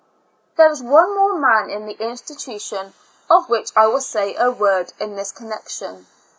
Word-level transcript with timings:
There 0.57 0.71
is 0.71 0.81
one 0.81 1.15
more 1.15 1.35
man 1.37 1.69
in 1.69 1.85
the 1.85 1.93
institution 1.93 2.95
of 3.29 3.49
which 3.49 3.69
I 3.77 3.85
will 3.85 4.01
say 4.01 4.33
a 4.35 4.49
word 4.49 4.91
in 4.99 5.13
this 5.15 5.31
connec 5.31 5.69
tion. 5.69 6.07